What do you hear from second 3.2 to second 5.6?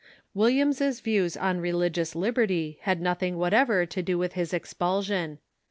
whatever to do with his expulsion.